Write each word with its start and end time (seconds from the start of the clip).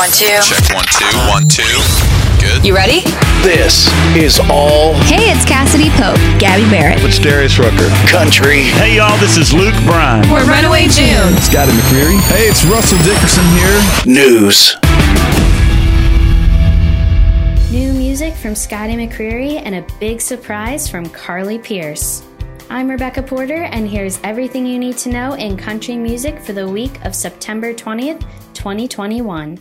one, 0.00 0.08
two. 0.12 0.40
Check 0.40 0.64
one, 0.72 0.84
two, 0.96 1.18
one, 1.28 1.44
two. 1.46 1.76
Good. 2.40 2.64
You 2.64 2.74
ready? 2.74 3.02
This 3.44 3.86
is 4.16 4.40
all 4.48 4.94
Hey, 5.04 5.28
it's 5.28 5.44
Cassadee 5.44 5.90
Pope, 6.00 6.16
Gabby 6.40 6.64
Barrett. 6.70 7.04
It's 7.04 7.18
Darius 7.18 7.58
Rucker. 7.58 7.86
country. 8.08 8.62
Hey 8.80 8.96
y'all, 8.96 9.18
this 9.18 9.36
is 9.36 9.52
Luke 9.52 9.74
Bryan. 9.84 10.26
We're 10.30 10.46
Runaway 10.46 10.88
June. 10.88 11.36
Scotty 11.44 11.72
McCreery. 11.72 12.18
Hey, 12.32 12.48
it's 12.48 12.64
Russell 12.64 12.96
Dickerson 13.04 13.44
here. 13.60 13.76
News. 14.06 14.74
New 17.70 17.92
music 17.92 18.32
from 18.36 18.54
Scotty 18.54 18.94
McCreery 18.94 19.60
and 19.62 19.74
a 19.74 19.86
big 20.00 20.22
surprise 20.22 20.88
from 20.88 21.10
Carly 21.10 21.58
Pearce. 21.58 22.24
I'm 22.70 22.88
Rebecca 22.88 23.22
Porter, 23.22 23.64
and 23.64 23.86
here's 23.86 24.18
everything 24.24 24.64
you 24.64 24.78
need 24.78 24.96
to 24.98 25.10
know 25.10 25.34
in 25.34 25.58
country 25.58 25.96
music 25.96 26.40
for 26.40 26.54
the 26.54 26.66
week 26.66 27.04
of 27.04 27.14
September 27.14 27.74
20th, 27.74 28.20
2021. 28.54 29.60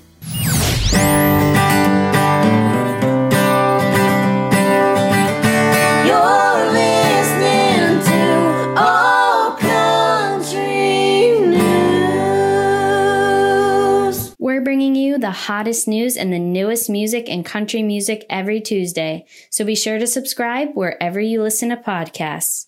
The 15.30 15.32
hottest 15.32 15.88
news 15.88 16.18
and 16.18 16.34
the 16.34 16.40
newest 16.40 16.90
music 16.90 17.30
and 17.30 17.46
country 17.46 17.84
music 17.84 18.26
every 18.32 18.60
Tuesday, 18.60 19.26
so 19.52 19.64
be 19.64 19.76
sure 19.76 20.00
to 20.00 20.08
subscribe 20.08 20.70
wherever 20.74 21.20
you 21.20 21.44
listen 21.44 21.70
to 21.70 21.78
podcasts. 21.78 22.66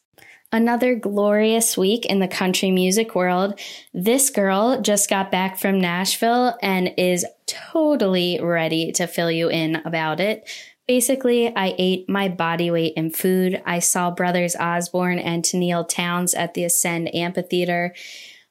Another 0.52 0.94
glorious 0.94 1.75
week 1.75 2.05
in 2.05 2.20
the 2.20 2.27
country 2.27 2.70
music 2.70 3.16
world. 3.16 3.59
This 3.95 4.30
girl 4.30 4.80
just 4.81 5.09
got 5.09 5.31
back 5.31 5.58
from 5.58 5.80
Nashville 5.80 6.58
and 6.61 6.94
is 6.98 7.25
totally 7.52 8.40
ready 8.41 8.91
to 8.94 9.08
fill 9.08 9.32
you 9.32 9.50
in 9.50 9.76
about 9.86 10.20
it. 10.20 10.50
Basically, 10.88 11.56
I 11.56 11.75
ate 11.78 12.09
my 12.09 12.28
body 12.28 12.72
weight 12.72 12.94
in 12.95 13.12
food. 13.12 13.62
I 13.66 13.80
saw 13.80 14.12
brothers 14.12 14.56
Osborne 14.56 15.20
and 15.20 15.44
Tennille 15.44 15.88
Townes 15.88 16.34
at 16.34 16.53
the 16.53 16.64
Ascend 16.64 17.14
Amphitheater. 17.14 17.94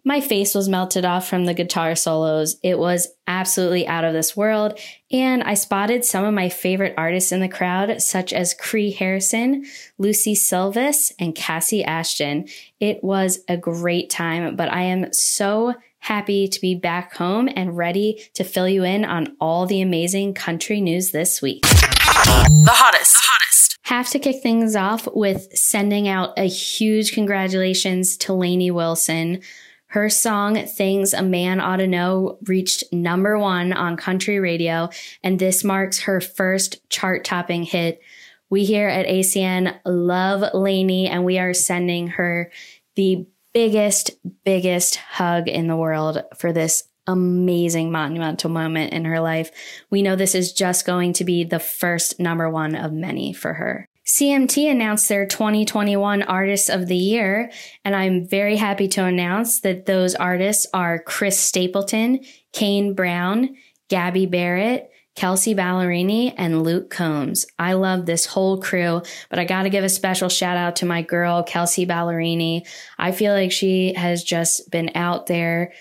My 0.05 0.21
face 0.21 0.55
was 0.55 0.69
melted 0.69 1.05
off 1.05 1.29
from 1.29 1.45
the 1.45 1.53
guitar 1.53 1.95
solos. 1.95 2.57
It 2.63 2.79
was 2.79 3.09
absolutely 3.27 3.87
out 3.87 4.05
of 4.05 4.15
this 4.15 4.35
world. 4.35 4.79
And 5.11 5.43
I 5.43 5.55
spotted 5.55 6.05
some 6.05 6.25
of 6.25 6.33
my 6.33 6.49
favorite 6.49 6.95
artists 6.97 7.33
in 7.33 7.41
the 7.41 7.49
crowd, 7.49 8.01
such 8.01 8.33
as 8.33 8.55
Kree 8.55 8.97
Harrison, 8.97 9.67
Lucy 9.99 10.35
Silvis, 10.35 11.13
and 11.19 11.35
Cassie 11.35 11.85
Ashton. 11.85 12.49
It 12.79 13.05
was 13.05 13.41
a 13.47 13.59
great 13.59 14.09
time, 14.09 14.57
but 14.57 14.73
I 14.73 14.83
am 14.83 15.13
so 15.13 15.75
happy 16.01 16.49
to 16.49 16.61
be 16.61 16.75
back 16.75 17.15
home 17.15 17.49
and 17.55 17.77
ready 17.77 18.23
to 18.35 18.45
fill 18.45 18.69
you 18.69 18.85
in 18.85 19.05
on 19.05 19.37
all 19.41 19.67
the 19.67 19.81
amazing 19.81 20.35
country 20.35 20.81
news 20.81 21.13
this 21.13 21.41
week. 21.41 21.63
The 21.63 22.73
hottest. 22.73 23.15
The 23.15 23.21
hottest. 23.23 23.79
Have 23.83 24.09
to 24.11 24.19
kick 24.19 24.43
things 24.43 24.77
off 24.77 25.09
with 25.15 25.57
sending 25.57 26.09
out 26.09 26.39
a 26.39 26.45
huge 26.45 27.13
congratulations 27.13 28.17
to 28.19 28.33
Lainey 28.33 28.71
Wilson. 28.71 29.41
Her 29.87 30.09
song, 30.09 30.67
Things 30.67 31.13
a 31.13 31.23
Man 31.23 31.59
Ought 31.61 31.79
to 31.79 31.89
Know, 31.89 32.39
reached 32.47 32.85
number 32.93 33.37
one 33.37 33.73
on 33.73 33.97
country 33.97 34.39
radio, 34.39 34.89
and 35.25 35.39
this 35.39 35.65
marks 35.65 36.01
her 36.01 36.21
first 36.21 36.89
chart 36.89 37.25
topping 37.25 37.65
hit. 37.65 38.01
We 38.49 38.65
here 38.65 38.89
at 38.89 39.07
ACN 39.07 39.81
love 39.85 40.55
Lainey, 40.55 41.09
and 41.09 41.25
we 41.25 41.41
are 41.41 41.53
sending 41.53 42.09
her 42.09 42.53
the 42.95 43.27
biggest, 43.53 44.11
biggest 44.45 44.97
hug 44.97 45.49
in 45.49 45.67
the 45.67 45.77
world 45.77 46.23
for 46.37 46.53
this 46.53 46.85
amazing 47.07 47.91
monumental 47.91 48.51
moment 48.51 48.93
in 48.93 49.05
her 49.05 49.21
life. 49.21 49.51
We 49.91 50.03
know 50.03 50.17
this 50.17 50.35
is 50.35 50.53
just 50.53 50.87
going 50.87 51.13
to 51.15 51.25
be 51.25 51.45
the 51.45 51.59
first 51.59 52.21
number 52.21 52.49
one 52.49 52.75
of 52.75 52.93
many 52.93 53.33
for 53.33 53.55
her. 53.55 53.87
CMT 54.07 54.71
announced 54.71 55.09
their 55.09 55.27
2021 55.27 56.23
Artists 56.23 56.69
of 56.69 56.89
the 56.89 56.97
Year, 56.97 57.51
and 57.85 57.95
I'm 57.95 58.27
very 58.27 58.57
happy 58.57 58.89
to 58.89 59.05
announce 59.05 59.61
that 59.61 59.87
those 59.87 60.15
artists 60.17 60.67
are 60.75 60.99
Chris 60.99 61.39
Stapleton, 61.39 62.21
Kane 62.53 62.95
Brown, 62.95 63.57
Gabby 63.89 64.27
Barrett, 64.27 64.90
Kelsea 65.17 65.55
Ballerini, 65.55 66.33
and 66.37 66.63
Luke 66.63 66.91
Combs. 66.91 67.47
I 67.59 67.75
love 67.75 68.07
this 68.07 68.27
whole 68.27 68.61
crew, 68.61 69.03
but 69.29 69.39
I 69.39 69.45
got 69.45 69.65
to 69.65 69.71
give 69.71 69.85
a 69.85 69.89
special 69.89 70.29
shout 70.29 70.57
out 70.57 70.77
to 70.77 70.87
my 70.87 71.03
girl, 71.03 71.43
Kelsea 71.43 71.87
Ballerini. 71.87 72.67
I 72.99 73.13
feel 73.13 73.33
like 73.33 73.53
she 73.53 73.95
has 73.95 74.25
just 74.25 74.71
been 74.71 74.91
out 74.95 75.27
there 75.27 75.73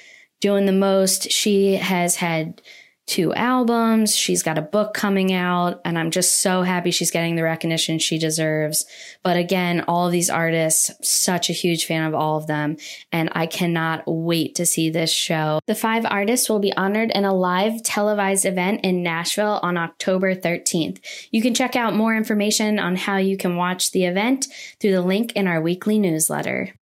doing 0.41 0.65
the 0.65 0.71
most. 0.71 1.31
She 1.31 1.75
has 1.75 2.15
had 2.15 2.61
two 3.09 3.33
albums. 3.33 4.15
She's 4.15 4.43
got 4.43 4.59
a 4.59 4.61
book 4.61 4.93
coming 4.93 5.33
out, 5.33 5.81
and 5.83 5.97
I'm 5.97 6.11
just 6.11 6.41
so 6.41 6.61
happy 6.61 6.91
she's 6.91 7.09
getting 7.09 7.35
the 7.35 7.43
recognition 7.43 7.97
she 7.97 8.19
deserves. 8.19 8.85
But 9.23 9.35
again, 9.35 9.83
all 9.87 10.05
of 10.05 10.11
these 10.11 10.29
artists, 10.29 10.91
such 11.01 11.49
a 11.49 11.53
huge 11.53 11.85
fan 11.85 12.03
of 12.03 12.13
all 12.13 12.37
of 12.37 12.45
them, 12.45 12.77
and 13.11 13.29
I 13.33 13.47
cannot 13.47 14.03
wait 14.05 14.53
to 14.55 14.65
see 14.65 14.91
this 14.91 15.11
show. 15.11 15.59
The 15.65 15.73
five 15.73 16.05
artists 16.05 16.49
will 16.49 16.59
be 16.59 16.73
honored 16.73 17.11
in 17.11 17.25
a 17.25 17.33
live 17.33 17.81
televised 17.81 18.45
event 18.45 18.81
in 18.83 19.01
Nashville 19.01 19.59
on 19.63 19.75
October 19.75 20.35
13th. 20.35 20.99
You 21.31 21.41
can 21.41 21.55
check 21.55 21.75
out 21.75 21.95
more 21.95 22.15
information 22.15 22.77
on 22.77 22.95
how 22.95 23.17
you 23.17 23.37
can 23.37 23.55
watch 23.55 23.91
the 23.91 24.05
event 24.05 24.47
through 24.79 24.91
the 24.91 25.01
link 25.01 25.31
in 25.33 25.47
our 25.47 25.59
weekly 25.59 25.97
newsletter. 25.97 26.73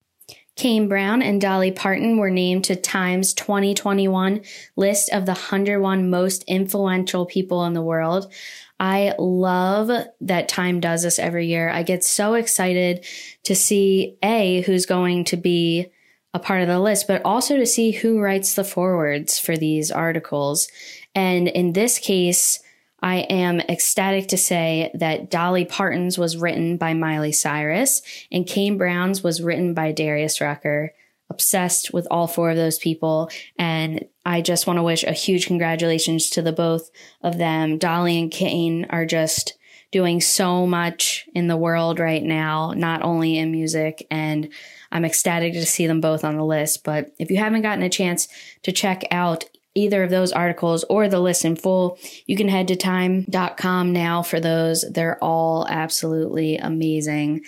Kane 0.57 0.89
Brown 0.89 1.21
and 1.21 1.41
Dolly 1.41 1.71
Parton 1.71 2.17
were 2.17 2.31
named 2.31 2.65
to 2.65 2.77
Time's 2.77 3.35
2021 3.35 4.41
list 4.75 5.11
of 5.13 5.27
the 5.27 5.33
101 5.33 6.09
most 6.09 6.45
influential 6.45 7.27
people 7.27 7.65
in 7.67 7.75
the 7.75 7.83
world. 7.83 8.33
I 8.81 9.15
love 9.19 9.91
that 10.23 10.49
Time 10.49 10.81
does 10.81 11.03
this 11.03 11.19
every 11.19 11.47
year. 11.47 11.69
I 11.69 11.83
get 11.83 12.05
so 12.05 12.35
excited 12.35 13.05
to 13.45 13.55
see 13.55 14.17
A, 14.23 14.63
who's 14.63 14.87
going 14.87 15.25
to 15.25 15.37
be 15.37 15.89
a 16.33 16.39
part 16.39 16.63
of 16.63 16.69
the 16.69 16.81
list, 16.81 17.07
but 17.07 17.23
also 17.25 17.57
to 17.57 17.67
see 17.67 17.93
who 17.93 18.21
writes 18.21 18.55
the 18.55 18.65
forwards 18.65 19.39
for 19.39 19.57
these 19.57 19.91
articles. 19.91 20.69
And 21.15 21.49
in 21.49 21.73
this 21.73 21.99
case, 21.99 22.61
I 23.03 23.19
am 23.19 23.61
ecstatic 23.61 24.29
to 24.29 24.37
say 24.37 24.91
that 24.95 25.31
Dolly 25.31 25.65
Parton's 25.65 26.19
was 26.19 26.37
written 26.37 26.77
by 26.77 26.95
Miley 26.95 27.33
Cyrus 27.33 28.03
and 28.33 28.47
Kane 28.47 28.79
Brown's 28.79 29.23
was 29.23 29.43
written 29.43 29.75
by 29.75 29.93
Darius 29.93 30.41
Rucker. 30.41 30.95
Obsessed 31.29 31.93
with 31.93 32.07
all 32.09 32.29
four 32.29 32.51
of 32.51 32.57
those 32.57 32.79
people. 32.79 33.29
And 33.59 34.05
I 34.25 34.41
just 34.41 34.69
want 34.69 34.79
to 34.79 34.83
wish 34.85 35.03
a 35.03 35.13
huge 35.13 35.49
congratulations 35.49 36.31
to 36.31 36.41
the 36.41 36.53
both 36.53 36.89
of 37.21 37.37
them. 37.37 37.79
Dolly 37.79 38.21
and 38.21 38.31
Kane 38.31 38.87
are 38.91 39.05
just 39.05 39.55
doing 39.91 40.21
so 40.21 40.67
much 40.67 41.29
in 41.35 41.49
the 41.49 41.57
world 41.57 41.99
right 41.99 42.23
now, 42.23 42.73
not 42.77 43.03
only 43.03 43.39
in 43.39 43.51
music. 43.51 44.07
And 44.09 44.51
I'm 44.93 45.05
ecstatic 45.05 45.53
to 45.55 45.67
see 45.67 45.87
them 45.87 46.01
both 46.01 46.25
on 46.25 46.37
the 46.37 46.45
list. 46.45 46.85
But 46.85 47.13
if 47.19 47.31
you 47.31 47.39
haven't 47.39 47.63
gotten 47.63 47.83
a 47.83 47.91
chance 47.91 48.29
to 48.63 48.73
check 48.73 49.03
out 49.11 49.45
either 49.77 50.03
of 50.03 50.11
those 50.11 50.33
articles 50.33 50.85
or 50.85 51.09
the 51.09 51.21
list 51.21 51.45
in 51.45 51.57
full, 51.57 51.99
you 52.27 52.37
can 52.37 52.49
head 52.49 52.69
to 52.69 52.77
time.com 52.77 53.93
now 53.93 54.23
for 54.23 54.41
those. 54.41 54.85
They're 54.91 55.23
all 55.23 55.67
absolutely 55.69 56.57
amazing. 56.57 57.45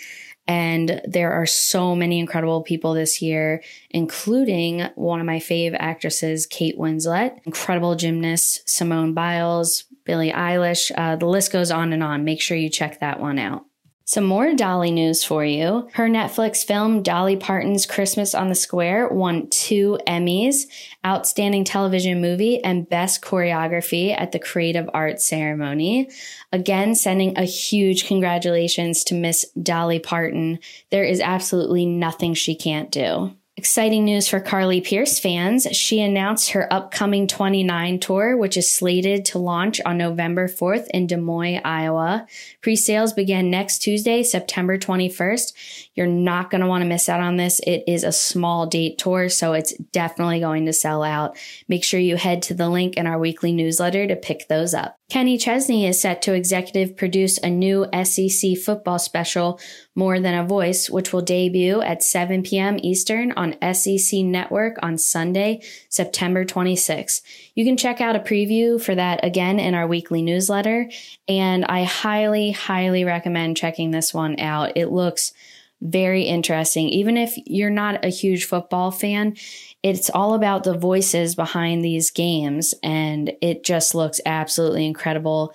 And 0.47 1.03
there 1.05 1.33
are 1.33 1.45
so 1.45 1.95
many 1.95 2.19
incredible 2.19 2.63
people 2.63 2.95
this 2.95 3.21
year, 3.21 3.63
including 3.91 4.81
one 4.95 5.21
of 5.21 5.27
my 5.27 5.39
fave 5.39 5.77
actresses, 5.79 6.47
Kate 6.47 6.79
Winslet, 6.79 7.39
incredible 7.45 7.97
gymnast 7.97 8.69
Simone 8.69 9.13
Biles, 9.13 9.85
Billie 10.05 10.33
Eilish. 10.33 10.91
Uh, 10.97 11.17
the 11.17 11.27
list 11.27 11.53
goes 11.53 11.71
on 11.71 11.93
and 11.93 12.03
on. 12.03 12.25
Make 12.25 12.41
sure 12.41 12.57
you 12.57 12.71
check 12.71 13.01
that 13.01 13.21
one 13.21 13.39
out. 13.39 13.68
Some 14.09 14.25
more 14.25 14.55
Dolly 14.55 14.91
news 14.91 15.23
for 15.23 15.45
you. 15.45 15.87
Her 15.93 16.09
Netflix 16.09 16.65
film, 16.65 17.03
Dolly 17.03 17.37
Parton's 17.37 17.85
Christmas 17.85 18.35
on 18.35 18.49
the 18.49 18.55
Square, 18.55 19.09
won 19.09 19.51
two 19.51 19.99
Emmys 20.07 20.63
Outstanding 21.05 21.65
Television 21.65 22.19
Movie 22.19 22.65
and 22.65 22.89
Best 22.89 23.21
Choreography 23.21 24.19
at 24.19 24.33
the 24.33 24.39
Creative 24.39 24.89
Arts 24.95 25.29
Ceremony. 25.29 26.09
Again, 26.53 26.95
sending 26.95 27.37
a 27.37 27.43
huge 27.43 28.07
congratulations 28.07 29.05
to 29.05 29.15
Miss 29.15 29.45
Dolly 29.63 29.99
Parton. 29.99 30.59
There 30.91 31.05
is 31.05 31.21
absolutely 31.21 31.85
nothing 31.85 32.33
she 32.33 32.55
can't 32.55 32.91
do. 32.91 33.35
Exciting 33.59 34.05
news 34.05 34.29
for 34.29 34.39
Carly 34.39 34.81
Pearce 34.81 35.19
fans. 35.19 35.67
She 35.73 36.01
announced 36.01 36.51
her 36.51 36.73
upcoming 36.73 37.27
29 37.27 37.99
tour, 37.99 38.37
which 38.37 38.57
is 38.57 38.73
slated 38.73 39.25
to 39.25 39.41
launch 39.41 39.81
on 39.85 39.99
November 39.99 40.47
4th 40.47 40.87
in 40.95 41.09
Des 41.09 41.17
Moines, 41.17 41.63
Iowa. 41.65 42.25
Pre 42.61 42.77
sales 42.77 43.13
begin 43.13 43.51
next 43.51 43.79
Tuesday, 43.79 44.23
September 44.23 44.79
21st. 44.79 45.89
You're 45.97 46.07
not 46.07 46.51
going 46.51 46.61
to 46.61 46.69
want 46.69 46.83
to 46.83 46.89
miss 46.89 47.09
out 47.09 47.21
on 47.21 47.37
this. 47.37 47.59
It 47.67 47.83
is 47.89 48.05
a 48.05 48.13
small 48.13 48.69
date 48.69 48.97
tour, 48.97 49.29
so 49.29 49.55
it's 49.55 49.77
definitely 49.91 50.39
going 50.39 50.67
to 50.67 50.73
sell 50.73 51.03
out. 51.03 51.37
Make 51.67 51.83
sure 51.83 51.99
you 51.99 52.15
head 52.15 52.43
to 52.43 52.55
the 52.55 52.69
link 52.69 52.97
in 52.97 53.09
our 53.09 53.19
weekly 53.19 53.53
newsletter 53.53 54.07
to 54.07 54.15
pick 54.15 54.47
those 54.47 54.73
up. 54.73 54.98
Kenny 55.09 55.39
Chesney 55.39 55.87
is 55.87 55.99
set 55.99 56.21
to 56.21 56.35
executive 56.35 56.95
produce 56.95 57.39
a 57.39 57.49
new 57.49 57.87
SEC 58.05 58.59
football 58.59 58.99
special, 58.99 59.59
More 59.95 60.21
Than 60.21 60.35
a 60.35 60.45
Voice, 60.45 60.91
which 60.91 61.15
will 61.15 61.23
debut 61.23 61.81
at 61.81 62.03
7 62.03 62.43
p.m. 62.43 62.77
Eastern 62.83 63.33
on 63.33 63.57
SEC 63.73 64.21
Network 64.21 64.77
on 64.83 64.99
Sunday, 64.99 65.63
September 65.89 66.45
26. 66.45 67.23
You 67.55 67.65
can 67.65 67.79
check 67.79 68.03
out 68.03 68.17
a 68.17 68.21
preview 68.21 68.79
for 68.79 68.95
that 68.95 69.25
again 69.25 69.59
in 69.59 69.73
our 69.73 69.87
weekly 69.87 70.21
newsletter, 70.21 70.91
and 71.27 71.65
I 71.65 71.85
highly, 71.85 72.51
highly 72.51 73.05
recommend 73.05 73.57
checking 73.57 73.93
this 73.93 74.13
one 74.13 74.39
out. 74.39 74.77
It 74.77 74.89
looks 74.89 75.33
very 75.81 76.25
interesting. 76.25 76.89
Even 76.89 77.17
if 77.17 77.35
you're 77.47 77.71
not 77.71 78.05
a 78.05 78.09
huge 78.09 78.45
football 78.45 78.91
fan, 78.91 79.37
it's 79.83 80.11
all 80.11 80.35
about 80.35 80.65
the 80.65 80.77
voices 80.77 81.35
behind 81.35 81.85
these 81.85 82.11
games, 82.11 82.75
and 82.83 83.33
it 83.41 83.65
just 83.65 83.95
looks 83.95 84.21
absolutely 84.27 84.87
incredible. 84.87 85.55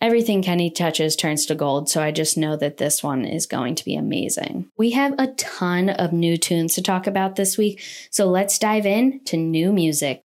Everything 0.00 0.42
Kenny 0.42 0.70
touches 0.70 1.14
turns 1.14 1.44
to 1.46 1.54
gold, 1.54 1.90
so 1.90 2.02
I 2.02 2.10
just 2.10 2.38
know 2.38 2.56
that 2.56 2.78
this 2.78 3.02
one 3.02 3.24
is 3.24 3.46
going 3.46 3.74
to 3.74 3.84
be 3.84 3.94
amazing. 3.94 4.70
We 4.78 4.90
have 4.92 5.14
a 5.18 5.28
ton 5.34 5.90
of 5.90 6.12
new 6.12 6.36
tunes 6.38 6.74
to 6.74 6.82
talk 6.82 7.06
about 7.06 7.36
this 7.36 7.58
week, 7.58 7.82
so 8.10 8.26
let's 8.26 8.58
dive 8.58 8.86
in 8.86 9.20
to 9.26 9.36
new 9.36 9.72
music. 9.72 10.22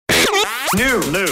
New, 0.76 1.00
new. 1.12 1.28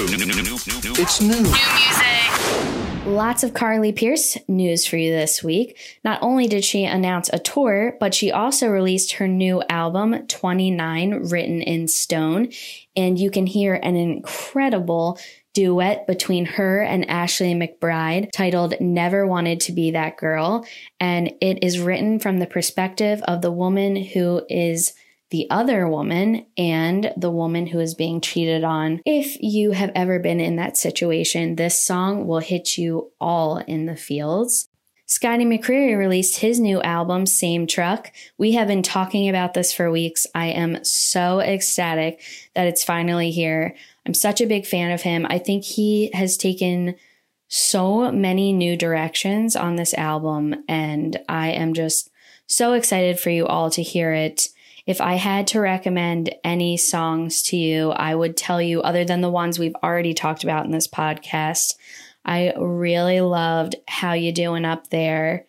It's 0.98 1.22
new. 1.22 2.71
Lots 3.12 3.44
of 3.44 3.54
Carly 3.54 3.92
Pearce 3.92 4.38
news 4.48 4.86
for 4.86 4.96
you 4.96 5.12
this 5.12 5.44
week. 5.44 5.78
Not 6.02 6.24
only 6.24 6.48
did 6.48 6.64
she 6.64 6.86
announce 6.86 7.30
a 7.34 7.40
tour, 7.40 7.98
but 8.00 8.14
she 8.14 8.32
also 8.32 8.70
released 8.70 9.12
her 9.14 9.28
new 9.28 9.62
album, 9.68 10.26
29 10.28 11.30
Written 11.30 11.62
in 11.62 11.90
Stone. 11.90 12.54
And 12.96 13.20
you 13.20 13.30
can 13.30 13.46
hear 13.46 13.74
an 13.74 13.98
incredible 13.98 15.20
duet 15.54 16.08
between 16.08 16.46
her 16.46 16.82
and 16.82 17.10
Ashley 17.10 17.54
McBryde 17.54 18.32
titled 18.32 18.76
Never 18.80 19.28
Wanted 19.28 19.60
to 19.62 19.74
Be 19.74 19.92
That 19.92 20.16
Girl. 20.16 20.66
And 21.02 21.34
it 21.42 21.66
is 21.66 21.80
written 21.80 22.18
from 22.18 22.40
the 22.40 22.48
perspective 22.48 23.22
of 23.24 23.42
the 23.42 23.52
woman 23.52 23.98
who 23.98 24.46
is 24.48 24.94
the 25.32 25.50
other 25.50 25.88
woman 25.88 26.46
and 26.58 27.14
the 27.18 27.32
woman 27.32 27.68
who 27.68 27.80
is 27.80 27.96
being 27.96 28.22
cheated 28.22 28.64
on. 28.64 29.02
If 29.06 29.38
you 29.42 29.72
have 29.72 29.92
ever 29.96 30.20
been 30.20 30.40
in 30.40 30.58
that 30.58 30.78
situation, 30.78 31.56
this 31.56 31.82
song 31.82 32.28
will 32.28 32.40
hit 32.40 32.78
you 32.78 33.12
all 33.20 33.58
in 33.58 33.86
the 33.86 33.96
fields. 33.96 34.68
Scotty 35.08 35.44
McCreery 35.44 35.98
released 35.98 36.38
his 36.40 36.60
new 36.60 36.82
album, 36.82 37.26
Same 37.26 37.68
Truck. 37.68 38.14
We 38.38 38.54
have 38.54 38.70
been 38.70 38.84
talking 38.84 39.28
about 39.28 39.54
this 39.54 39.74
for 39.74 39.92
weeks. 39.92 40.26
I 40.34 40.48
am 40.48 40.84
so 40.86 41.42
ecstatic 41.42 42.22
that 42.56 42.68
it's 42.68 42.84
finally 42.84 43.32
here. 43.32 43.76
I'm 44.06 44.14
such 44.14 44.40
a 44.40 44.46
big 44.46 44.66
fan 44.66 44.92
of 44.92 45.02
him. 45.02 45.28
I 45.30 45.38
think 45.38 45.66
he 45.66 46.12
has 46.14 46.38
taken 46.38 46.96
so 47.50 48.10
many 48.12 48.54
new 48.54 48.78
directions 48.78 49.58
on 49.58 49.76
this 49.76 49.94
album, 49.94 50.64
and 50.70 51.20
I 51.28 51.50
am 51.50 51.74
just 51.74 52.10
so 52.48 52.72
excited 52.72 53.20
for 53.20 53.30
you 53.30 53.46
all 53.46 53.70
to 53.72 53.84
hear 53.84 54.14
it. 54.14 54.48
If 54.86 55.00
I 55.00 55.16
had 55.16 55.48
to 55.48 55.60
recommend 55.60 56.34
any 56.44 56.78
songs 56.78 57.44
to 57.44 57.58
you, 57.58 57.92
I 57.92 58.16
would 58.16 58.36
tell 58.36 58.62
you, 58.62 58.82
other 58.82 59.06
than 59.06 59.22
the 59.22 59.30
ones 59.30 59.60
we've 59.60 59.76
already 59.84 60.14
talked 60.14 60.44
about 60.44 60.66
in 60.66 60.72
this 60.72 60.88
podcast, 60.88 61.76
I 62.26 62.54
really 62.58 63.22
loved 63.22 63.76
How 63.88 64.14
You 64.14 64.32
Doing 64.32 64.66
Up 64.66 64.90
There. 64.90 65.46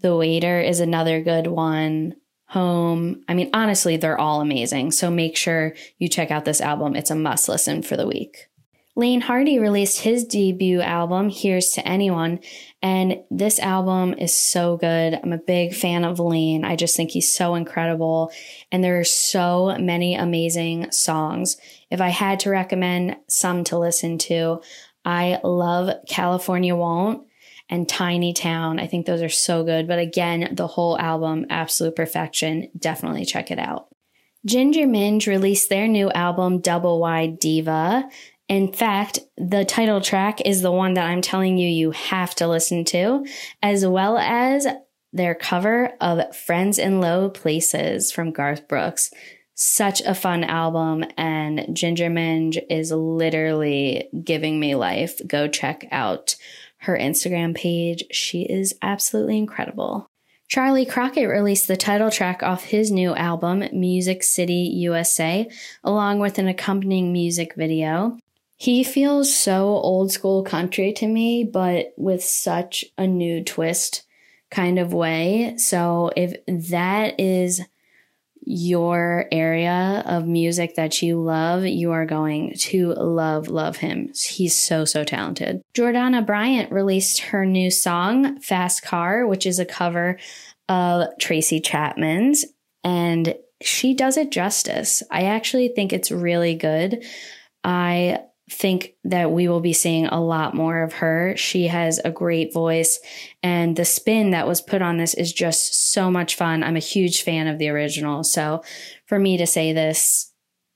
The 0.00 0.16
Waiter 0.16 0.60
is 0.60 0.80
another 0.80 1.22
good 1.22 1.46
one. 1.46 2.16
Home. 2.48 3.24
I 3.26 3.34
mean, 3.34 3.50
honestly, 3.52 3.96
they're 3.96 4.20
all 4.20 4.40
amazing. 4.40 4.92
So 4.92 5.10
make 5.10 5.36
sure 5.36 5.74
you 5.98 6.08
check 6.08 6.30
out 6.30 6.44
this 6.44 6.60
album. 6.60 6.94
It's 6.94 7.10
a 7.10 7.16
must 7.16 7.48
listen 7.48 7.82
for 7.82 7.96
the 7.96 8.06
week. 8.06 8.48
Lane 8.96 9.22
Hardy 9.22 9.58
released 9.58 10.00
his 10.00 10.24
debut 10.24 10.80
album, 10.80 11.28
Here's 11.28 11.70
to 11.70 11.86
Anyone, 11.86 12.38
and 12.80 13.24
this 13.28 13.58
album 13.58 14.14
is 14.14 14.32
so 14.32 14.76
good. 14.76 15.18
I'm 15.20 15.32
a 15.32 15.38
big 15.38 15.74
fan 15.74 16.04
of 16.04 16.20
Lane. 16.20 16.64
I 16.64 16.76
just 16.76 16.96
think 16.96 17.10
he's 17.10 17.32
so 17.32 17.56
incredible, 17.56 18.30
and 18.70 18.84
there 18.84 19.00
are 19.00 19.04
so 19.04 19.76
many 19.80 20.14
amazing 20.14 20.92
songs. 20.92 21.56
If 21.90 22.00
I 22.00 22.10
had 22.10 22.38
to 22.40 22.50
recommend 22.50 23.16
some 23.28 23.64
to 23.64 23.78
listen 23.78 24.16
to, 24.18 24.60
I 25.04 25.40
love 25.42 25.90
California 26.08 26.76
Won't 26.76 27.26
and 27.68 27.88
Tiny 27.88 28.32
Town. 28.32 28.78
I 28.78 28.86
think 28.86 29.06
those 29.06 29.22
are 29.22 29.28
so 29.28 29.64
good, 29.64 29.88
but 29.88 29.98
again, 29.98 30.54
the 30.54 30.68
whole 30.68 30.96
album, 31.00 31.46
absolute 31.50 31.96
perfection. 31.96 32.70
Definitely 32.78 33.24
check 33.24 33.50
it 33.50 33.58
out. 33.58 33.88
Ginger 34.46 34.86
Minj 34.86 35.26
released 35.26 35.70
their 35.70 35.88
new 35.88 36.10
album, 36.10 36.60
Double 36.60 37.00
Wide 37.00 37.38
Diva. 37.38 38.08
In 38.54 38.72
fact, 38.72 39.18
the 39.36 39.64
title 39.64 40.00
track 40.00 40.40
is 40.42 40.62
the 40.62 40.70
one 40.70 40.94
that 40.94 41.06
I'm 41.06 41.22
telling 41.22 41.58
you 41.58 41.68
you 41.68 41.90
have 41.90 42.36
to 42.36 42.46
listen 42.46 42.84
to, 42.84 43.26
as 43.60 43.84
well 43.84 44.16
as 44.16 44.64
their 45.12 45.34
cover 45.34 45.90
of 46.00 46.36
Friends 46.36 46.78
in 46.78 47.00
Low 47.00 47.30
Places 47.30 48.12
from 48.12 48.30
Garth 48.30 48.68
Brooks. 48.68 49.10
Such 49.56 50.02
a 50.02 50.14
fun 50.14 50.44
album, 50.44 51.04
and 51.16 51.66
Ginger 51.74 52.08
Minj 52.08 52.62
is 52.70 52.92
literally 52.92 54.08
giving 54.22 54.60
me 54.60 54.76
life. 54.76 55.20
Go 55.26 55.48
check 55.48 55.88
out 55.90 56.36
her 56.82 56.96
Instagram 56.96 57.56
page. 57.56 58.04
She 58.12 58.42
is 58.42 58.72
absolutely 58.82 59.36
incredible. 59.36 60.06
Charley 60.46 60.86
Crockett 60.86 61.28
released 61.28 61.66
the 61.66 61.76
title 61.76 62.12
track 62.12 62.44
off 62.44 62.66
his 62.66 62.92
new 62.92 63.16
album, 63.16 63.64
Music 63.72 64.22
City 64.22 64.70
USA, 64.76 65.50
along 65.82 66.20
with 66.20 66.38
an 66.38 66.46
accompanying 66.46 67.12
music 67.12 67.56
video. 67.56 68.16
He 68.56 68.84
feels 68.84 69.34
so 69.34 69.66
old 69.66 70.12
school 70.12 70.42
country 70.42 70.92
to 70.94 71.06
me, 71.06 71.44
but 71.44 71.92
with 71.96 72.22
such 72.22 72.84
a 72.96 73.06
new 73.06 73.42
twist 73.42 74.04
kind 74.50 74.78
of 74.78 74.92
way. 74.92 75.54
So 75.58 76.12
if 76.16 76.36
that 76.46 77.18
is 77.18 77.60
your 78.46 79.26
area 79.32 80.02
of 80.06 80.26
music 80.26 80.76
that 80.76 81.02
you 81.02 81.20
love, 81.20 81.64
you 81.64 81.92
are 81.92 82.06
going 82.06 82.52
to 82.54 82.92
love, 82.92 83.48
love 83.48 83.78
him. 83.78 84.12
He's 84.14 84.56
so, 84.56 84.84
so 84.84 85.02
talented. 85.02 85.62
Jordana 85.74 86.24
Bryant 86.24 86.70
released 86.70 87.20
her 87.20 87.46
new 87.46 87.70
song, 87.70 88.38
Fast 88.40 88.82
Car, 88.82 89.26
which 89.26 89.46
is 89.46 89.58
a 89.58 89.64
cover 89.64 90.18
of 90.68 91.08
Tracy 91.18 91.58
Chapman's, 91.58 92.44
and 92.82 93.34
she 93.62 93.94
does 93.94 94.16
it 94.16 94.30
justice. 94.30 95.02
I 95.10 95.24
actually 95.24 95.68
think 95.68 95.92
it's 95.92 96.10
really 96.10 96.54
good. 96.54 97.02
I 97.62 98.20
think 98.54 98.94
that 99.04 99.32
we 99.32 99.48
will 99.48 99.60
be 99.60 99.72
seeing 99.72 100.06
a 100.06 100.22
lot 100.22 100.54
more 100.54 100.82
of 100.82 100.94
her. 100.94 101.36
She 101.36 101.66
has 101.66 102.00
a 102.04 102.10
great 102.10 102.52
voice, 102.52 103.00
and 103.42 103.76
the 103.76 103.84
spin 103.84 104.30
that 104.30 104.46
was 104.46 104.60
put 104.60 104.82
on 104.82 104.96
this 104.96 105.14
is 105.14 105.32
just 105.32 105.92
so 105.92 106.10
much 106.10 106.36
fun. 106.36 106.62
I'm 106.62 106.76
a 106.76 106.80
huge 106.80 107.22
fan 107.22 107.46
of 107.48 107.58
the 107.58 107.68
original. 107.68 108.24
So 108.24 108.62
for 109.06 109.18
me 109.18 109.36
to 109.38 109.46
say 109.46 109.72
this 109.72 110.32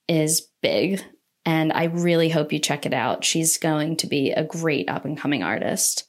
is 0.09 0.49
big, 0.63 1.03
and 1.45 1.73
I 1.73 1.85
really 1.85 2.29
hope 2.29 2.53
you 2.53 2.59
check 2.59 2.85
it 2.85 2.93
out. 2.93 3.25
She's 3.25 3.57
going 3.57 3.97
to 3.99 4.07
be 4.07 4.33
a 4.33 4.45
great 4.45 4.89
up 4.89 5.05
and 5.05 5.17
coming 5.17 5.43
artist. 5.43 6.05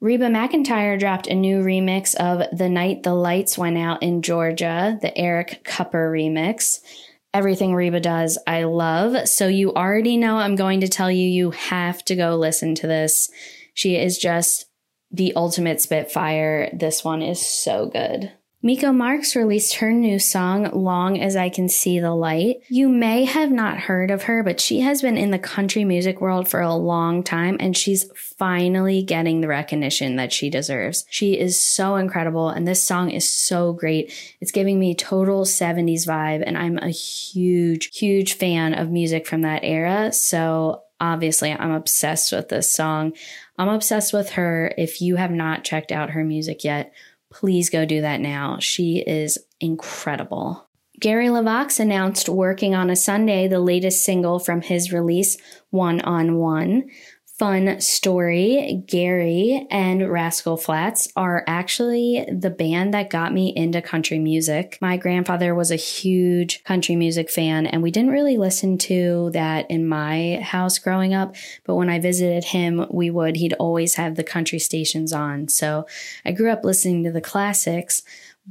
Reba 0.00 0.26
McEntire 0.26 0.98
dropped 0.98 1.26
a 1.26 1.34
new 1.34 1.60
remix 1.60 2.14
of 2.14 2.56
The 2.56 2.68
Night 2.68 3.02
the 3.02 3.14
Lights 3.14 3.58
Went 3.58 3.76
Out 3.76 4.02
in 4.02 4.22
Georgia, 4.22 4.96
the 5.02 5.16
Eric 5.18 5.64
Kupper 5.64 6.12
remix. 6.12 6.78
Everything 7.38 7.72
Reba 7.72 8.00
does, 8.00 8.36
I 8.48 8.64
love. 8.64 9.28
So 9.28 9.46
you 9.46 9.72
already 9.72 10.16
know 10.16 10.38
I'm 10.38 10.56
going 10.56 10.80
to 10.80 10.88
tell 10.88 11.08
you, 11.08 11.24
you 11.24 11.52
have 11.52 12.04
to 12.06 12.16
go 12.16 12.34
listen 12.34 12.74
to 12.74 12.88
this. 12.88 13.30
She 13.74 13.94
is 13.94 14.18
just 14.18 14.66
the 15.12 15.32
ultimate 15.36 15.80
Spitfire. 15.80 16.68
This 16.72 17.04
one 17.04 17.22
is 17.22 17.40
so 17.40 17.86
good. 17.86 18.32
Miko 18.60 18.90
Marks 18.90 19.36
released 19.36 19.76
her 19.76 19.92
new 19.92 20.18
song, 20.18 20.68
Long 20.72 21.20
as 21.20 21.36
I 21.36 21.48
Can 21.48 21.68
See 21.68 22.00
the 22.00 22.12
Light. 22.12 22.56
You 22.68 22.88
may 22.88 23.24
have 23.24 23.52
not 23.52 23.78
heard 23.78 24.10
of 24.10 24.24
her, 24.24 24.42
but 24.42 24.58
she 24.58 24.80
has 24.80 25.00
been 25.00 25.16
in 25.16 25.30
the 25.30 25.38
country 25.38 25.84
music 25.84 26.20
world 26.20 26.48
for 26.48 26.60
a 26.60 26.74
long 26.74 27.22
time 27.22 27.56
and 27.60 27.76
she's 27.76 28.10
finally 28.36 29.00
getting 29.04 29.40
the 29.40 29.46
recognition 29.46 30.16
that 30.16 30.32
she 30.32 30.50
deserves. 30.50 31.06
She 31.08 31.38
is 31.38 31.56
so 31.56 31.94
incredible 31.94 32.48
and 32.48 32.66
this 32.66 32.82
song 32.82 33.12
is 33.12 33.32
so 33.32 33.72
great. 33.72 34.12
It's 34.40 34.50
giving 34.50 34.80
me 34.80 34.92
total 34.92 35.44
70s 35.44 36.04
vibe 36.04 36.42
and 36.44 36.58
I'm 36.58 36.78
a 36.78 36.90
huge, 36.90 37.96
huge 37.96 38.34
fan 38.34 38.74
of 38.74 38.90
music 38.90 39.28
from 39.28 39.42
that 39.42 39.62
era. 39.62 40.12
So 40.12 40.82
obviously 41.00 41.52
I'm 41.52 41.70
obsessed 41.70 42.32
with 42.32 42.48
this 42.48 42.72
song. 42.72 43.12
I'm 43.56 43.68
obsessed 43.68 44.12
with 44.12 44.30
her. 44.30 44.74
If 44.76 45.00
you 45.00 45.14
have 45.14 45.30
not 45.30 45.62
checked 45.62 45.92
out 45.92 46.10
her 46.10 46.24
music 46.24 46.64
yet, 46.64 46.92
please 47.30 47.70
go 47.70 47.84
do 47.84 48.00
that 48.00 48.20
now. 48.20 48.58
She 48.60 48.98
is 49.06 49.38
incredible. 49.60 50.68
Gary 51.00 51.28
LeVox 51.28 51.78
announced 51.78 52.28
Working 52.28 52.74
on 52.74 52.90
a 52.90 52.96
Sunday, 52.96 53.46
the 53.46 53.60
latest 53.60 54.04
single 54.04 54.40
from 54.40 54.62
his 54.62 54.92
release, 54.92 55.36
One 55.70 56.00
on 56.00 56.36
One. 56.36 56.88
Fun 57.38 57.80
story 57.80 58.82
Gary 58.86 59.64
and 59.70 60.10
Rascal 60.10 60.56
Flatts 60.56 61.06
are 61.14 61.44
actually 61.46 62.26
the 62.28 62.50
band 62.50 62.92
that 62.94 63.10
got 63.10 63.32
me 63.32 63.52
into 63.54 63.80
country 63.80 64.18
music. 64.18 64.76
My 64.80 64.96
grandfather 64.96 65.54
was 65.54 65.70
a 65.70 65.76
huge 65.76 66.64
country 66.64 66.96
music 66.96 67.30
fan, 67.30 67.64
and 67.64 67.80
we 67.80 67.92
didn't 67.92 68.10
really 68.10 68.36
listen 68.36 68.76
to 68.78 69.30
that 69.34 69.70
in 69.70 69.86
my 69.86 70.40
house 70.42 70.80
growing 70.80 71.14
up. 71.14 71.36
But 71.62 71.76
when 71.76 71.88
I 71.88 72.00
visited 72.00 72.42
him, 72.42 72.84
we 72.90 73.08
would. 73.08 73.36
He'd 73.36 73.52
always 73.52 73.94
have 73.94 74.16
the 74.16 74.24
country 74.24 74.58
stations 74.58 75.12
on. 75.12 75.46
So 75.46 75.86
I 76.24 76.32
grew 76.32 76.50
up 76.50 76.64
listening 76.64 77.04
to 77.04 77.12
the 77.12 77.20
classics. 77.20 78.02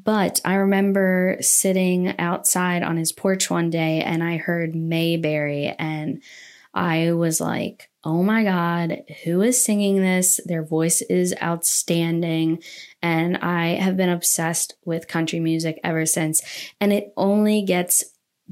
But 0.01 0.39
I 0.45 0.53
remember 0.53 1.35
sitting 1.41 2.17
outside 2.19 2.83
on 2.83 2.95
his 2.95 3.11
porch 3.11 3.49
one 3.49 3.69
day 3.69 4.01
and 4.01 4.23
I 4.23 4.37
heard 4.37 4.75
Mayberry 4.75 5.75
and 5.77 6.21
I 6.73 7.11
was 7.13 7.41
like, 7.41 7.89
oh 8.07 8.23
my 8.23 8.41
God, 8.45 9.03
who 9.25 9.41
is 9.41 9.61
singing 9.61 10.01
this? 10.01 10.39
Their 10.45 10.63
voice 10.63 11.01
is 11.01 11.35
outstanding. 11.43 12.63
And 13.01 13.35
I 13.35 13.75
have 13.75 13.97
been 13.97 14.07
obsessed 14.07 14.75
with 14.85 15.09
country 15.09 15.41
music 15.41 15.77
ever 15.83 16.05
since. 16.05 16.41
And 16.79 16.93
it 16.93 17.11
only 17.17 17.63
gets 17.63 18.05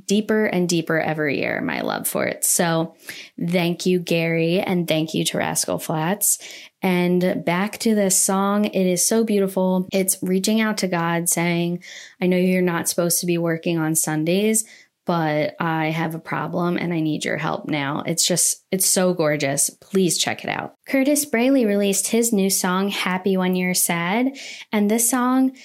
deeper 0.07 0.45
and 0.45 0.67
deeper 0.67 1.00
every 1.00 1.39
year, 1.39 1.62
my 1.62 1.79
love 1.79 2.05
for 2.05 2.25
it. 2.25 2.43
So 2.43 2.95
thank 3.39 3.85
you, 3.85 3.97
Gary, 3.97 4.59
and 4.59 4.89
thank 4.89 5.13
you 5.13 5.24
to 5.24 5.38
Rascal 5.38 5.79
Flatts. 5.79 6.38
And 6.81 7.45
back 7.45 7.77
to 7.79 7.95
this 7.95 8.19
song. 8.19 8.65
It 8.65 8.85
is 8.85 9.07
so 9.07 9.24
beautiful. 9.24 9.88
It's 9.93 10.17
reaching 10.21 10.59
out 10.59 10.79
to 10.79 10.89
God 10.89 11.29
saying, 11.29 11.81
I 12.19 12.27
know 12.27 12.35
you're 12.35 12.62
not 12.62 12.89
supposed 12.89 13.21
to 13.21 13.25
be 13.25 13.38
working 13.38 13.77
on 13.77 13.95
Sundays, 13.95 14.65
but 15.05 15.55
I 15.59 15.91
have 15.91 16.15
a 16.15 16.19
problem 16.19 16.77
and 16.77 16.93
I 16.93 17.00
need 17.00 17.24
your 17.25 17.38
help 17.38 17.67
now. 17.67 18.03
It's 18.05 18.25
just, 18.25 18.65
it's 18.71 18.85
so 18.85 19.13
gorgeous. 19.13 19.69
Please 19.69 20.17
check 20.17 20.43
it 20.43 20.50
out. 20.50 20.75
Curtis 20.88 21.25
Braly 21.25 21.65
released 21.65 22.07
his 22.07 22.33
new 22.33 22.50
song, 22.50 22.89
Happy 22.89 23.38
When 23.38 23.55
You're 23.55 23.74
Sad. 23.74 24.35
And 24.71 24.89
this 24.89 25.09
song 25.09 25.55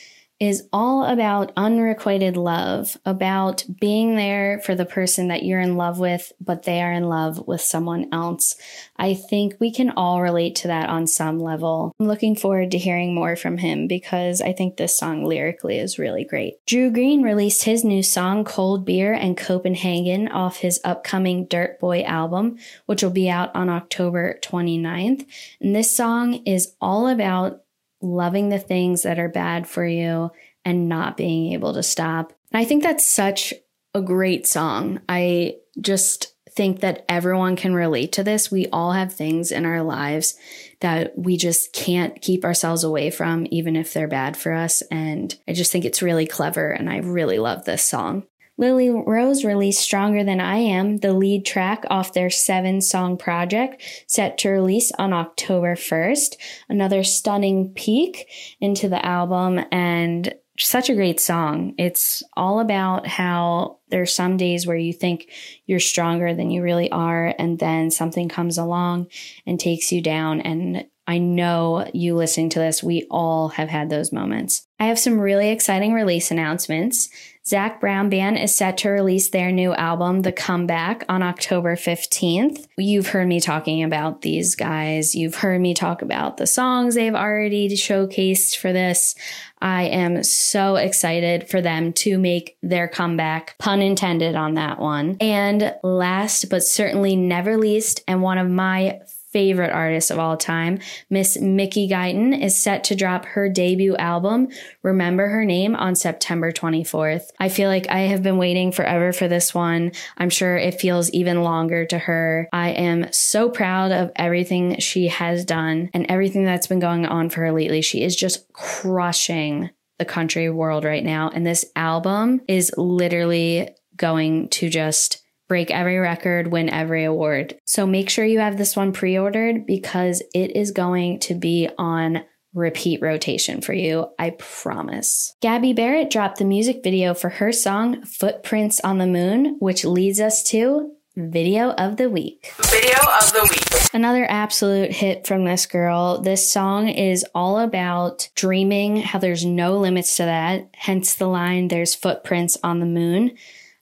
is 0.41 0.67
all 0.73 1.05
about 1.05 1.53
unrequited 1.55 2.35
love, 2.35 2.97
about 3.05 3.63
being 3.79 4.17
there 4.17 4.59
for 4.65 4.75
the 4.75 4.87
person 4.87 5.29
that 5.29 5.45
you're 5.45 5.61
in 5.61 5.77
love 5.77 5.99
with, 5.99 6.33
but 6.41 6.63
they 6.63 6.81
are 6.81 6.93
in 6.93 7.05
love 7.05 7.47
with 7.47 7.61
someone 7.61 8.09
else. 8.11 8.57
I 8.97 9.13
think 9.13 9.57
we 9.61 9.71
can 9.71 9.91
all 9.91 10.23
relate 10.23 10.57
to 10.57 10.69
that 10.69 10.89
on 10.89 11.07
some 11.07 11.39
level. 11.39 11.95
I'm 12.01 12.09
looking 12.09 12.35
forward 12.35 12.71
to 12.71 12.79
hearing 12.79 13.15
more 13.15 13.37
from 13.37 13.59
him 13.59 13.87
because 13.87 14.41
I 14.41 14.55
think 14.55 14.79
this 14.79 14.97
song 14.97 15.27
lyrically 15.27 15.79
is 15.79 15.99
really 15.99 16.25
great. 16.25 16.55
Drew 16.67 16.91
Green 16.91 17.23
released 17.23 17.65
his 17.65 17.85
new 17.85 18.03
song, 18.03 18.45
Cold 18.45 18.87
Beer 18.87 19.13
and 19.13 19.37
Copenhagen, 19.37 20.29
off 20.29 20.57
his 20.57 20.81
upcoming 20.85 21.45
Dirt 21.45 21.79
Boy 21.79 22.03
album, 22.03 22.57
which 22.87 23.03
will 23.03 23.11
be 23.11 23.29
out 23.29 23.55
on 23.55 23.69
October 23.69 24.39
29th. 24.43 25.27
And 25.61 25.77
this 25.77 25.95
song 25.95 26.35
is 26.47 26.73
all 26.81 27.09
about 27.09 27.61
loving 28.03 28.49
the 28.49 28.59
things 28.59 29.03
that 29.03 29.19
are 29.19 29.29
bad 29.29 29.67
for 29.67 29.87
you 29.87 30.31
and 30.65 30.89
not 30.89 31.17
being 31.17 31.53
able 31.53 31.75
to 31.75 31.83
stop. 31.83 32.33
And 32.53 32.61
I 32.61 32.65
think 32.65 32.83
that's 32.83 33.07
such 33.07 33.55
a 33.95 34.03
great 34.03 34.47
song. 34.47 35.01
I 35.09 35.57
just 35.81 36.35
think 36.51 36.81
that 36.81 37.05
everyone 37.09 37.57
can 37.57 37.75
relate 37.75 38.13
to 38.13 38.25
this. 38.25 38.51
We 38.51 38.67
all 38.69 38.93
have 38.93 39.13
things 39.13 39.53
in 39.53 39.65
our 39.65 39.83
lives 39.83 40.37
that 40.81 41.17
we 41.17 41.37
just 41.37 41.73
can't 41.73 42.21
keep 42.21 42.45
ourselves 42.45 42.83
away 42.83 43.11
from, 43.11 43.47
even 43.51 43.77
if 43.77 43.93
they're 43.93 44.09
bad 44.09 44.37
for 44.37 44.53
us. 44.53 44.83
And 44.91 45.35
I 45.47 45.53
just 45.53 45.71
think 45.71 45.85
it's 45.85 46.03
really 46.03 46.27
clever. 46.27 46.71
And 46.71 46.91
I 46.91 46.99
really 46.99 47.39
love 47.39 47.65
this 47.65 47.83
song. 47.83 48.25
Lily 48.61 48.91
Rose 48.91 49.43
released 49.43 49.81
Stronger 49.81 50.23
Than 50.23 50.39
I 50.39 50.59
Am, 50.59 50.99
the 50.99 51.15
lead 51.15 51.47
track 51.47 51.85
off 51.89 52.13
their 52.13 52.29
seven 52.29 52.83
song 52.83 53.17
project, 53.17 53.83
set 54.07 54.37
to 54.39 54.51
release 54.51 54.93
on 54.99 55.15
October 55.15 55.77
1st. 55.77 56.37
Another 56.69 57.03
stunning 57.03 57.73
peek 57.73 58.29
into 58.61 58.87
the 58.91 59.05
album 59.05 59.65
and 59.73 60.35
such 60.59 60.91
a 60.91 60.95
great 60.95 61.21
song. 61.21 61.73
It's 61.79 62.23
all 62.37 62.61
about 62.61 63.07
how 63.07 63.79
there's 63.89 64.15
some 64.15 64.37
days 64.37 64.67
where 64.67 64.77
you 64.77 64.93
think 64.93 65.31
you're 65.65 65.81
stronger 65.81 66.35
than 66.35 66.51
you 66.51 66.63
really 66.63 66.91
are, 66.91 67.35
and 67.39 67.59
then 67.59 67.91
something 67.91 68.29
comes 68.29 68.59
along 68.59 69.07
and 69.47 69.59
takes 69.59 69.91
you 69.91 70.03
down. 70.03 70.43
And 70.43 70.85
I 71.07 71.17
know 71.17 71.91
you 71.95 72.15
listening 72.15 72.51
to 72.51 72.59
this, 72.59 72.83
we 72.83 73.07
all 73.11 73.49
have 73.49 73.71
had 73.71 73.89
those 73.89 74.13
moments. 74.13 74.67
I 74.79 74.85
have 74.85 74.99
some 74.99 75.19
really 75.19 75.49
exciting 75.49 75.93
release 75.93 76.31
announcements. 76.31 77.09
Zac 77.51 77.81
Brown 77.81 78.11
Band 78.11 78.39
is 78.39 78.55
set 78.55 78.79
to 78.79 78.91
release 78.91 79.31
their 79.31 79.51
new 79.51 79.75
album, 79.75 80.23
The 80.23 80.31
Comeback, 80.31 81.05
on 81.09 81.21
October 81.21 81.75
15th. 81.75 82.69
You've 82.77 83.09
heard 83.09 83.27
me 83.27 83.41
talking 83.41 83.83
about 83.83 84.23
these 84.23 84.55
guys. 84.55 85.17
You've 85.17 85.35
heard 85.35 85.61
me 85.61 85.75
talk 85.75 86.01
about 86.01 86.37
the 86.37 86.47
songs 86.47 86.95
they've 86.95 87.13
already 87.13 87.69
showcased 87.71 88.57
for 88.57 88.73
this. 88.73 89.17
I 89.61 89.87
am 89.87 90.23
so 90.23 90.77
excited 90.77 91.49
for 91.49 91.61
them 91.61 91.93
to 91.95 92.19
make 92.19 92.57
their 92.63 92.87
comeback, 92.87 93.59
pun 93.59 93.83
intended 93.83 94.37
on 94.37 94.55
that 94.55 94.79
one. 94.79 95.17
And 95.21 95.75
last 95.83 96.51
but 96.51 96.63
certainly 96.63 97.17
never 97.17 97.57
least, 97.57 98.05
and 98.07 98.23
one 98.23 98.39
of 98.39 98.49
my 98.49 99.01
favorite 99.33 99.73
artist 99.73 100.11
of 100.11 100.19
all 100.19 100.37
time, 100.37 100.79
Miss 101.09 101.39
Mickey 101.41 101.89
Guyton, 101.89 102.41
is 102.41 102.59
set 102.59 102.85
to 102.85 102.97
drop 102.97 103.25
her 103.27 103.49
debut 103.49 103.97
album, 103.97 104.49
Remember 104.83 105.29
Her 105.29 105.45
Name, 105.45 105.77
on 105.77 105.95
September 105.95 106.53
24th. 106.53 107.31
I 107.39 107.49
feel 107.49 107.69
like 107.69 107.89
I 107.89 108.01
have 108.01 108.23
been 108.23 108.39
waiting 108.39 108.73
forever 108.73 109.13
for 109.13 109.29
this 109.29 109.55
one. 109.55 109.93
I'm 110.19 110.31
sure 110.31 110.57
it 110.57 110.81
feels 110.81 111.11
even 111.11 111.43
longer 111.43 111.85
to 111.87 111.99
her. 111.99 112.49
I 112.53 112.71
am 112.71 113.13
so 113.13 113.49
proud 113.49 113.93
of 113.93 114.11
everything 114.17 114.79
she 114.79 115.09
has 115.09 115.45
done 115.45 115.91
and 115.95 116.07
everything 116.09 116.45
that's 116.45 116.67
been 116.67 116.81
going 116.81 117.07
on 117.07 117.31
for 117.31 117.41
her 117.41 117.53
lately. 117.53 117.83
She 117.83 118.03
is 118.03 118.17
just 118.17 118.53
crushing 118.53 119.71
the 119.99 120.05
country 120.05 120.49
world 120.51 120.85
right 120.85 121.05
now. 121.05 121.31
And 121.33 121.47
this 121.47 121.65
album 121.77 122.41
is 122.49 122.73
literally 122.77 123.69
going 123.97 124.49
to 124.49 124.71
just 124.71 125.20
break 125.51 125.73
every 125.73 125.99
record, 125.99 126.53
win 126.53 126.71
every 126.71 127.03
award. 127.03 127.59
So 127.65 127.85
make 127.85 128.09
sure 128.09 128.25
you 128.25 128.39
have 128.39 128.57
this 128.57 128.77
one 128.77 128.93
pre 128.93 129.19
ordered 129.19 129.67
because 129.67 130.23
it 130.33 130.55
is 130.57 130.71
going 130.71 131.19
to 131.21 131.35
be 131.35 131.69
on 131.77 132.23
repeat 132.55 133.03
rotation 133.03 133.61
for 133.61 133.73
you. 133.73 134.07
I 134.17 134.31
promise. 134.39 135.35
Gabby 135.41 135.73
Barrett 135.73 136.09
dropped 136.09 136.39
the 136.39 136.45
music 136.45 136.85
video 136.85 137.15
for 137.15 137.31
her 137.31 137.51
song 137.51 138.05
Footprints 138.05 138.81
on 138.85 138.99
the 138.99 139.09
Moon, 139.09 139.57
which 139.59 139.85
leads 139.85 140.21
us 140.21 140.45
to 140.45 140.93
Video 141.17 141.71
of 141.71 141.97
the 141.97 142.09
Week. 142.09 142.53
Video 142.59 142.99
of 143.21 143.33
the 143.33 143.43
week. 143.51 143.91
Another 143.93 144.25
absolute 144.31 144.93
hit 144.93 145.27
from 145.27 145.45
this 145.45 145.67
girl. 145.67 146.21
This 146.21 146.49
song 146.49 146.89
is 146.89 147.27
all 147.35 147.59
about 147.59 148.29
dreaming, 148.37 148.99
how 148.99 149.19
there's 149.19 149.45
no 149.45 149.79
limits 149.79 150.17
to 150.19 150.27
that. 150.27 150.71
Hence 150.75 151.17
the 151.17 151.27
line, 151.27 151.67
there's 151.67 151.97
footprints 151.97 152.57
on 152.63 152.79
the 152.79 152.87
moon. 152.87 153.37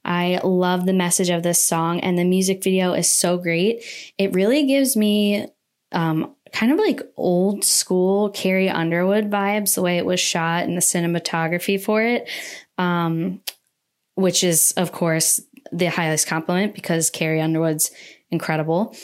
I 0.04 0.40
love 0.42 0.86
the 0.86 0.92
message 0.92 1.28
of 1.30 1.42
this 1.42 1.62
song, 1.62 2.00
and 2.00 2.18
the 2.18 2.24
music 2.24 2.62
video 2.62 2.92
is 2.92 3.12
so 3.12 3.36
great. 3.36 3.84
It 4.16 4.34
really 4.34 4.66
gives 4.66 4.96
me 4.96 5.46
um, 5.92 6.34
kind 6.52 6.72
of 6.72 6.78
like 6.78 7.00
old 7.16 7.64
school 7.64 8.30
Carrie 8.30 8.70
Underwood 8.70 9.30
vibes, 9.30 9.74
the 9.74 9.82
way 9.82 9.98
it 9.98 10.06
was 10.06 10.20
shot 10.20 10.64
and 10.64 10.76
the 10.76 10.80
cinematography 10.80 11.80
for 11.80 12.02
it, 12.02 12.28
um, 12.78 13.40
which 14.14 14.42
is, 14.42 14.72
of 14.72 14.92
course, 14.92 15.40
the 15.72 15.86
highest 15.86 16.26
compliment 16.26 16.74
because 16.74 17.10
Carrie 17.10 17.40
Underwood's 17.40 17.90
incredible. 18.30 18.94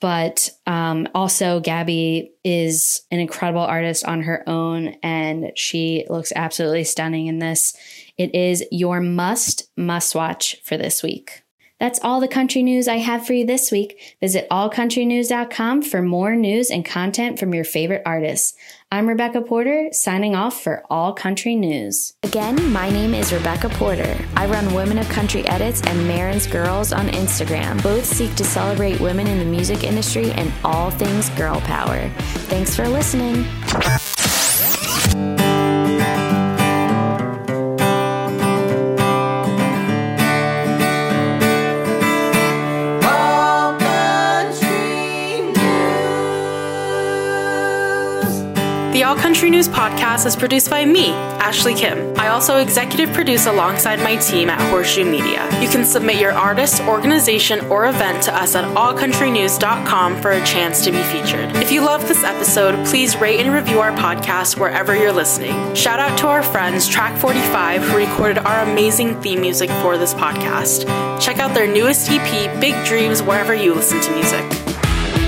But 0.00 0.50
um, 0.66 1.08
also, 1.14 1.60
Gabby 1.60 2.32
is 2.44 3.02
an 3.10 3.20
incredible 3.20 3.62
artist 3.62 4.04
on 4.04 4.22
her 4.22 4.46
own, 4.46 4.96
and 5.02 5.52
she 5.56 6.04
looks 6.10 6.32
absolutely 6.36 6.84
stunning 6.84 7.26
in 7.26 7.38
this. 7.38 7.74
It 8.16 8.34
is 8.34 8.64
your 8.70 9.00
must, 9.00 9.70
must 9.76 10.14
watch 10.14 10.56
for 10.62 10.76
this 10.76 11.02
week. 11.02 11.44
That's 11.80 11.98
all 12.02 12.20
the 12.20 12.28
country 12.28 12.62
news 12.62 12.86
I 12.86 12.98
have 12.98 13.26
for 13.26 13.32
you 13.32 13.44
this 13.44 13.72
week. 13.72 14.16
Visit 14.20 14.48
allcountrynews.com 14.48 15.82
for 15.82 16.00
more 16.02 16.36
news 16.36 16.70
and 16.70 16.84
content 16.84 17.38
from 17.38 17.52
your 17.52 17.64
favorite 17.64 18.02
artists. 18.06 18.54
I'm 18.92 19.08
Rebecca 19.08 19.40
Porter, 19.40 19.88
signing 19.90 20.36
off 20.36 20.62
for 20.62 20.84
All 20.88 21.12
Country 21.12 21.56
News. 21.56 22.14
Again, 22.22 22.72
my 22.72 22.90
name 22.90 23.12
is 23.12 23.32
Rebecca 23.32 23.68
Porter. 23.70 24.16
I 24.36 24.46
run 24.46 24.72
Women 24.72 24.98
of 24.98 25.08
Country 25.08 25.44
Edits 25.48 25.82
and 25.82 26.06
Marin's 26.06 26.46
Girls 26.46 26.92
on 26.92 27.08
Instagram. 27.08 27.82
Both 27.82 28.04
seek 28.04 28.34
to 28.36 28.44
celebrate 28.44 29.00
women 29.00 29.26
in 29.26 29.40
the 29.40 29.44
music 29.44 29.82
industry 29.82 30.30
and 30.32 30.52
all 30.64 30.92
things 30.92 31.28
girl 31.30 31.60
power. 31.62 32.08
Thanks 32.46 32.76
for 32.76 32.88
listening. 32.88 33.44
The 48.94 49.02
All 49.02 49.16
Country 49.16 49.50
News 49.50 49.66
podcast 49.66 50.24
is 50.24 50.36
produced 50.36 50.70
by 50.70 50.84
me, 50.84 51.08
Ashley 51.10 51.74
Kim. 51.74 52.16
I 52.16 52.28
also 52.28 52.58
executive 52.58 53.12
produce 53.12 53.46
alongside 53.46 53.98
my 53.98 54.14
team 54.14 54.48
at 54.48 54.60
Horseshoe 54.70 55.04
Media. 55.04 55.46
You 55.60 55.68
can 55.68 55.84
submit 55.84 56.20
your 56.20 56.30
artist, 56.30 56.80
organization, 56.82 57.58
or 57.72 57.86
event 57.86 58.22
to 58.22 58.36
us 58.36 58.54
at 58.54 58.62
allcountrynews.com 58.76 60.22
for 60.22 60.30
a 60.30 60.46
chance 60.46 60.84
to 60.84 60.92
be 60.92 61.02
featured. 61.02 61.56
If 61.56 61.72
you 61.72 61.80
love 61.80 62.06
this 62.06 62.22
episode, 62.22 62.86
please 62.86 63.16
rate 63.16 63.40
and 63.40 63.52
review 63.52 63.80
our 63.80 63.90
podcast 63.96 64.60
wherever 64.60 64.94
you're 64.94 65.10
listening. 65.10 65.74
Shout 65.74 65.98
out 65.98 66.16
to 66.20 66.28
our 66.28 66.44
friends 66.44 66.86
Track 66.86 67.18
45 67.18 67.82
who 67.82 67.96
recorded 67.96 68.38
our 68.46 68.60
amazing 68.60 69.20
theme 69.20 69.40
music 69.40 69.70
for 69.82 69.98
this 69.98 70.14
podcast. 70.14 70.86
Check 71.20 71.40
out 71.40 71.52
their 71.52 71.66
newest 71.66 72.12
EP, 72.12 72.60
Big 72.60 72.76
Dreams, 72.86 73.24
wherever 73.24 73.54
you 73.54 73.74
listen 73.74 74.00
to 74.02 74.14
music. 74.14 74.63